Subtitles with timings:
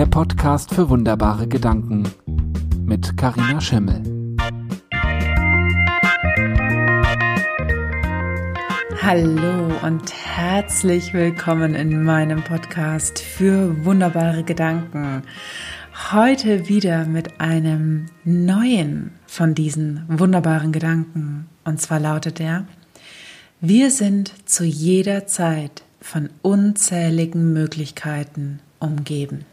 [0.00, 2.08] der Podcast für wunderbare Gedanken
[2.86, 4.02] mit Karina Schimmel.
[9.02, 15.22] Hallo und herzlich willkommen in meinem Podcast für wunderbare Gedanken.
[16.12, 21.46] Heute wieder mit einem neuen von diesen wunderbaren Gedanken.
[21.64, 22.64] Und zwar lautet er,
[23.60, 29.44] wir sind zu jeder Zeit von unzähligen Möglichkeiten umgeben.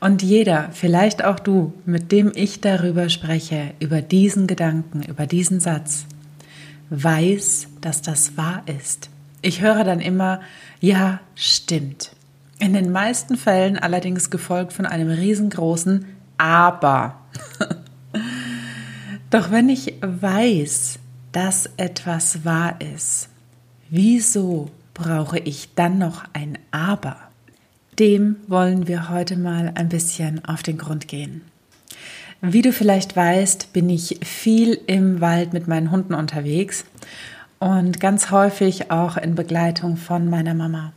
[0.00, 5.60] Und jeder, vielleicht auch du, mit dem ich darüber spreche, über diesen Gedanken, über diesen
[5.60, 6.06] Satz,
[6.90, 9.10] weiß, dass das wahr ist.
[9.42, 10.40] Ich höre dann immer,
[10.80, 12.12] ja, stimmt.
[12.58, 16.06] In den meisten Fällen allerdings gefolgt von einem riesengroßen
[16.38, 17.20] Aber.
[19.30, 20.98] Doch wenn ich weiß,
[21.32, 23.28] dass etwas wahr ist,
[23.90, 27.25] wieso brauche ich dann noch ein Aber?
[27.98, 31.42] Dem wollen wir heute mal ein bisschen auf den Grund gehen.
[32.42, 36.84] Wie du vielleicht weißt, bin ich viel im Wald mit meinen Hunden unterwegs
[37.58, 40.92] und ganz häufig auch in Begleitung von meiner Mama.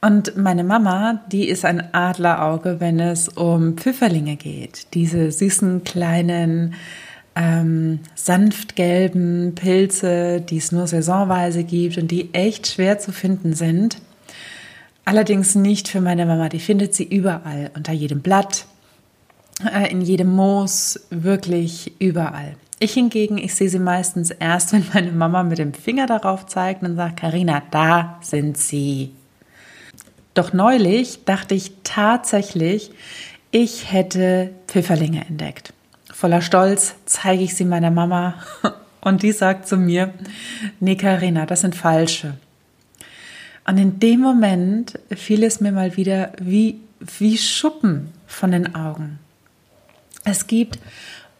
[0.00, 4.88] Und meine Mama, die ist ein Adlerauge, wenn es um Pfifferlinge geht.
[4.92, 6.74] Diese süßen kleinen,
[7.36, 13.54] ähm, sanft gelben Pilze, die es nur saisonweise gibt und die echt schwer zu finden
[13.54, 13.98] sind.
[15.04, 16.48] Allerdings nicht für meine Mama.
[16.48, 18.66] Die findet sie überall, unter jedem Blatt,
[19.64, 22.56] äh, in jedem Moos, wirklich überall.
[22.80, 26.82] Ich hingegen, ich sehe sie meistens erst, wenn meine Mama mit dem Finger darauf zeigt
[26.82, 29.12] und sagt, Karina, da sind sie.
[30.32, 32.90] Doch neulich dachte ich tatsächlich,
[33.50, 35.72] ich hätte Pfifferlinge entdeckt.
[36.12, 38.34] Voller Stolz zeige ich sie meiner Mama
[39.00, 40.12] und die sagt zu mir,
[40.80, 42.34] nee Karina, das sind falsche.
[43.66, 46.80] Und in dem Moment fiel es mir mal wieder wie,
[47.18, 49.18] wie Schuppen von den Augen.
[50.24, 50.78] Es gibt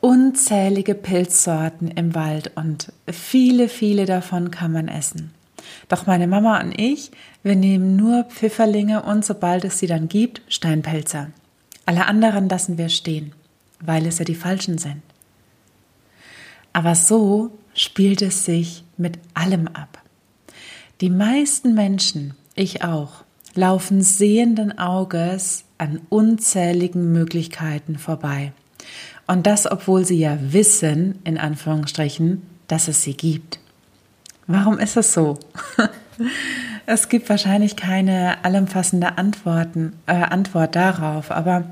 [0.01, 5.33] unzählige Pilzsorten im Wald und viele, viele davon kann man essen.
[5.89, 7.11] Doch meine Mama und ich,
[7.43, 11.31] wir nehmen nur Pfifferlinge und sobald es sie dann gibt, Steinpelzer.
[11.87, 13.33] Alle anderen lassen wir stehen,
[13.81, 15.03] weil es ja die falschen sind.
[16.73, 20.04] Aber so spielt es sich mit allem ab.
[21.05, 28.53] Die meisten Menschen, ich auch, laufen sehenden Auges an unzähligen Möglichkeiten vorbei.
[29.27, 33.59] Und das, obwohl sie ja wissen, in Anführungsstrichen, dass es sie gibt.
[34.47, 35.39] Warum ist es so?
[36.87, 41.65] es gibt wahrscheinlich keine allumfassende Antworten, äh, Antwort darauf, aber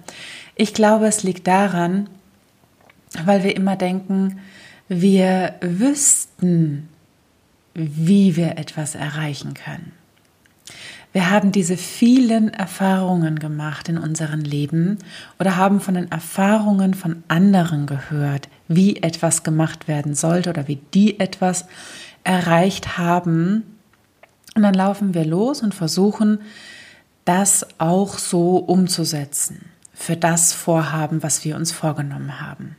[0.56, 2.10] ich glaube, es liegt daran,
[3.24, 4.40] weil wir immer denken,
[4.88, 6.90] wir wüssten,
[7.74, 9.92] wie wir etwas erreichen können.
[11.12, 14.98] Wir haben diese vielen Erfahrungen gemacht in unserem Leben
[15.38, 20.80] oder haben von den Erfahrungen von anderen gehört, wie etwas gemacht werden sollte oder wie
[20.94, 21.66] die etwas
[22.24, 23.64] erreicht haben.
[24.56, 26.40] Und dann laufen wir los und versuchen,
[27.26, 32.76] das auch so umzusetzen für das Vorhaben, was wir uns vorgenommen haben.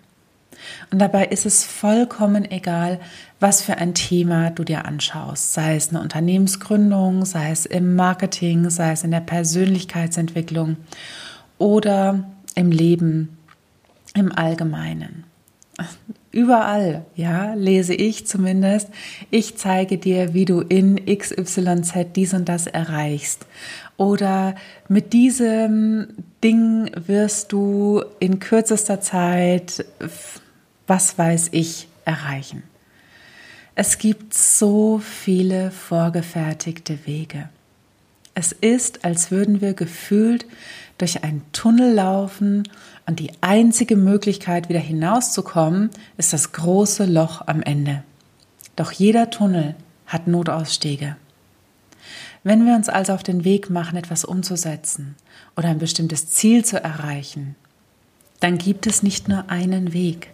[0.91, 3.00] Und dabei ist es vollkommen egal,
[3.40, 8.69] was für ein Thema du dir anschaust, sei es eine Unternehmensgründung, sei es im Marketing,
[8.69, 10.78] sei es in der Persönlichkeitsentwicklung
[11.57, 12.24] oder
[12.56, 13.38] im Leben
[14.16, 15.25] im Allgemeinen.
[16.31, 18.90] Überall, ja, lese ich zumindest.
[19.30, 23.45] Ich zeige dir, wie du in XYZ dies und das erreichst.
[23.97, 24.56] Oder
[24.88, 26.07] mit diesem
[26.44, 29.85] Ding wirst du in kürzester Zeit
[30.88, 32.64] was weiß ich, erreichen.
[33.76, 37.50] Es gibt so viele vorgefertigte Wege.
[38.36, 40.46] Es ist, als würden wir gefühlt
[40.98, 42.64] durch einen Tunnel laufen
[43.06, 48.04] und die einzige Möglichkeit, wieder hinauszukommen, ist das große Loch am Ende.
[48.76, 49.76] Doch jeder Tunnel
[50.08, 51.16] hat Notausstiege.
[52.44, 55.16] Wenn wir uns also auf den Weg machen, etwas umzusetzen
[55.56, 57.56] oder ein bestimmtes Ziel zu erreichen,
[58.40, 60.32] dann gibt es nicht nur einen Weg.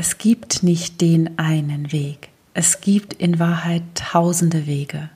[0.00, 2.28] Es gibt nicht den einen Weg.
[2.54, 5.10] Es gibt in Wahrheit tausende Wege.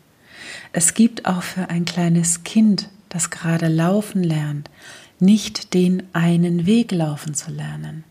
[0.72, 4.68] Es gibt auch für ein kleines Kind, das gerade laufen lernt,
[5.20, 8.02] nicht den einen Weg laufen zu lernen.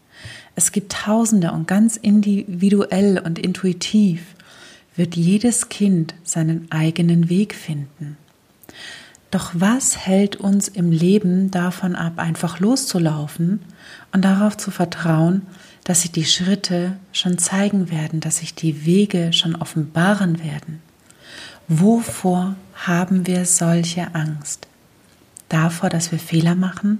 [0.55, 4.23] Es gibt tausende und ganz individuell und intuitiv
[4.95, 8.15] wird jedes Kind seinen eigenen Weg finden.
[9.29, 13.59] Doch was hält uns im Leben davon ab, einfach loszulaufen
[14.13, 15.41] und darauf zu vertrauen,
[15.83, 20.81] dass sich die Schritte schon zeigen werden, dass sich die Wege schon offenbaren werden.
[21.67, 24.67] Wovor haben wir solche Angst?
[25.49, 26.99] Davor, dass wir Fehler machen?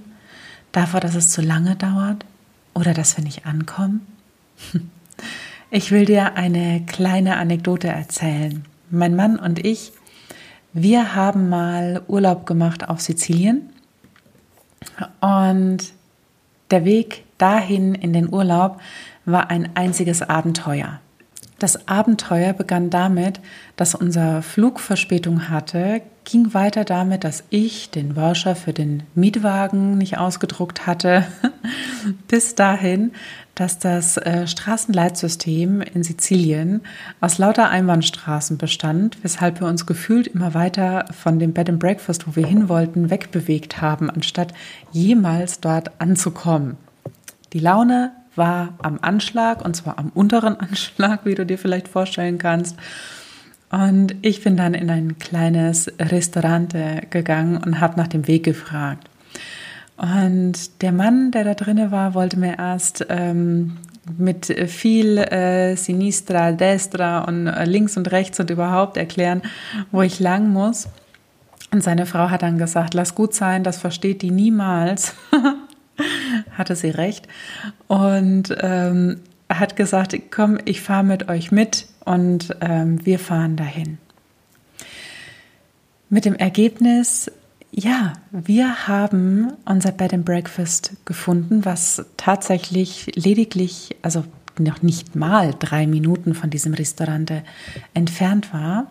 [0.72, 2.24] Davor, dass es zu lange dauert?
[2.74, 4.06] Oder dass wir nicht ankommen?
[5.74, 8.62] Ich will dir eine kleine Anekdote erzählen.
[8.90, 9.92] Mein Mann und ich,
[10.74, 13.70] wir haben mal Urlaub gemacht auf Sizilien
[15.22, 15.78] und
[16.70, 18.80] der Weg dahin in den Urlaub
[19.24, 21.00] war ein einziges Abenteuer.
[21.58, 23.40] Das Abenteuer begann damit,
[23.76, 29.96] dass unser Flug Verspätung hatte, ging weiter damit, dass ich den Voucher für den Mietwagen
[29.96, 31.24] nicht ausgedruckt hatte,
[32.28, 33.12] bis dahin,
[33.54, 36.80] dass das äh, Straßenleitsystem in Sizilien
[37.20, 42.26] aus lauter Einbahnstraßen bestand, weshalb wir uns gefühlt immer weiter von dem Bed and Breakfast,
[42.26, 44.52] wo wir hin wollten, wegbewegt haben, anstatt
[44.90, 46.76] jemals dort anzukommen.
[47.52, 52.38] Die Laune war am Anschlag und zwar am unteren Anschlag, wie du dir vielleicht vorstellen
[52.38, 52.76] kannst.
[53.70, 56.74] Und ich bin dann in ein kleines Restaurant
[57.08, 59.08] gegangen und habe nach dem Weg gefragt.
[59.96, 63.78] Und der Mann, der da drinne war, wollte mir erst ähm,
[64.18, 69.42] mit viel äh, Sinistra, Destra und äh, links und rechts und überhaupt erklären,
[69.90, 70.88] wo ich lang muss.
[71.70, 75.14] Und seine Frau hat dann gesagt, lass gut sein, das versteht die niemals.
[76.52, 77.28] hatte sie recht.
[77.88, 83.98] Und ähm, hat gesagt, komm, ich fahre mit euch mit und ähm, wir fahren dahin.
[86.08, 87.30] Mit dem Ergebnis,
[87.70, 94.24] ja, wir haben unser Bed and Breakfast gefunden, was tatsächlich lediglich, also
[94.58, 97.32] noch nicht mal drei Minuten von diesem Restaurant
[97.94, 98.86] entfernt war.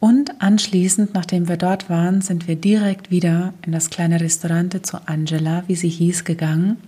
[0.00, 5.06] Und anschließend, nachdem wir dort waren, sind wir direkt wieder in das kleine Restaurant zu
[5.06, 6.78] Angela, wie sie hieß, gegangen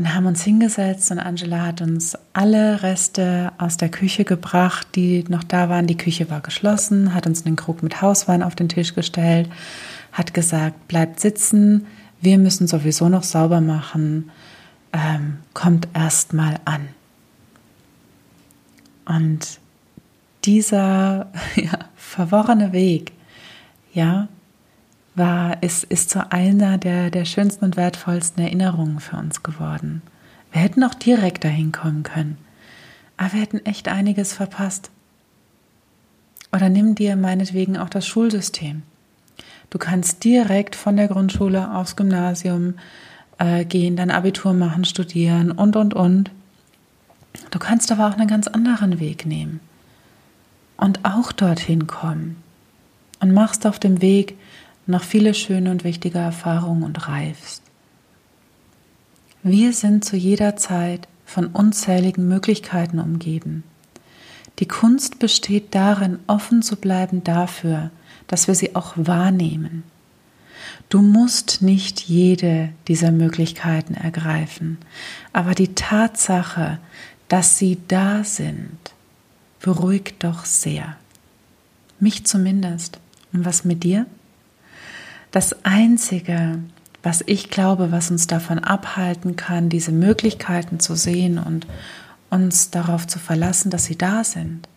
[0.00, 5.24] und haben uns hingesetzt und Angela hat uns alle Reste aus der Küche gebracht, die
[5.28, 5.86] noch da waren.
[5.86, 9.50] Die Küche war geschlossen, hat uns einen Krug mit Hauswein auf den Tisch gestellt,
[10.12, 11.86] hat gesagt, bleibt sitzen,
[12.22, 14.30] wir müssen sowieso noch sauber machen,
[14.94, 16.88] ähm, kommt erst mal an.
[19.04, 19.59] Und
[20.44, 23.12] dieser ja, verworrene Weg,
[23.92, 24.28] ja,
[25.14, 30.02] war, ist, ist zu einer der, der schönsten und wertvollsten Erinnerungen für uns geworden.
[30.52, 32.38] Wir hätten auch direkt dahin kommen können,
[33.16, 34.90] aber wir hätten echt einiges verpasst.
[36.52, 38.82] Oder nimm dir meinetwegen auch das Schulsystem.
[39.68, 42.74] Du kannst direkt von der Grundschule aufs Gymnasium
[43.38, 46.30] äh, gehen, dein Abitur machen, studieren und, und, und.
[47.52, 49.60] Du kannst aber auch einen ganz anderen Weg nehmen
[50.80, 52.42] und auch dorthin kommen
[53.20, 54.36] und machst auf dem Weg
[54.86, 57.62] noch viele schöne und wichtige Erfahrungen und reifst.
[59.42, 63.62] Wir sind zu jeder Zeit von unzähligen Möglichkeiten umgeben.
[64.58, 67.90] Die Kunst besteht darin, offen zu bleiben dafür,
[68.26, 69.84] dass wir sie auch wahrnehmen.
[70.88, 74.78] Du musst nicht jede dieser Möglichkeiten ergreifen,
[75.32, 76.78] aber die Tatsache,
[77.28, 78.89] dass sie da sind,
[79.60, 80.96] beruhigt doch sehr.
[81.98, 82.98] Mich zumindest.
[83.32, 84.06] Und was mit dir?
[85.30, 86.58] Das Einzige,
[87.02, 91.66] was ich glaube, was uns davon abhalten kann, diese Möglichkeiten zu sehen und
[92.30, 94.68] uns darauf zu verlassen, dass sie da sind,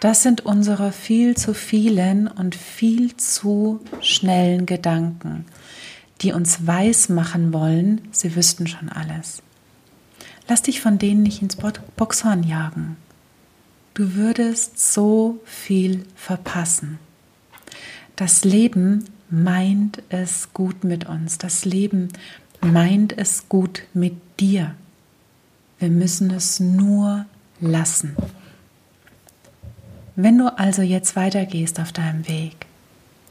[0.00, 5.44] das sind unsere viel zu vielen und viel zu schnellen Gedanken,
[6.20, 9.42] die uns weiß machen wollen, sie wüssten schon alles.
[10.48, 12.96] Lass dich von denen nicht ins Boxhorn jagen.
[13.98, 17.00] Du würdest so viel verpassen.
[18.14, 21.36] Das Leben meint es gut mit uns.
[21.36, 22.06] Das Leben
[22.60, 24.76] meint es gut mit dir.
[25.80, 27.26] Wir müssen es nur
[27.58, 28.14] lassen.
[30.14, 32.66] Wenn du also jetzt weitergehst auf deinem Weg,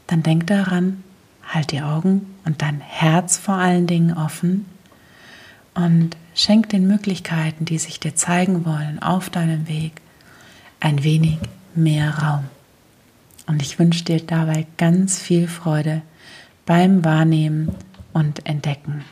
[0.06, 1.02] dann denk daran,
[1.48, 4.66] halt die Augen und dein Herz vor allen Dingen offen
[5.72, 10.02] und schenk den Möglichkeiten, die sich dir zeigen wollen auf deinem Weg,
[10.80, 11.38] ein wenig
[11.74, 12.44] mehr Raum.
[13.46, 16.02] Und ich wünsche dir dabei ganz viel Freude
[16.66, 17.74] beim Wahrnehmen
[18.12, 19.04] und Entdecken.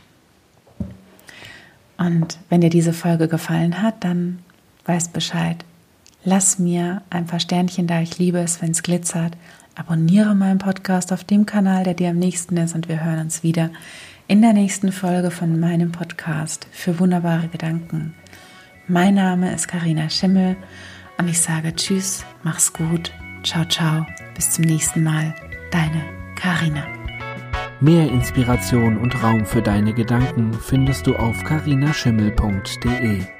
[1.96, 4.40] Und wenn dir diese Folge gefallen hat, dann
[4.84, 5.64] weißt Bescheid.
[6.24, 9.36] Lass mir ein paar Sternchen da, ich liebe es, wenn es glitzert.
[9.74, 13.42] Abonniere meinen Podcast auf dem Kanal, der dir am nächsten ist und wir hören uns
[13.42, 13.70] wieder
[14.28, 18.14] in der nächsten Folge von meinem Podcast für wunderbare Gedanken.
[18.88, 20.56] Mein Name ist Karina Schimmel
[21.18, 25.34] und ich sage Tschüss, mach's gut, ciao, ciao, bis zum nächsten Mal,
[25.70, 26.02] deine
[26.34, 26.86] Karina.
[27.80, 33.35] Mehr Inspiration und Raum für deine Gedanken findest du auf karinaschimmel.de.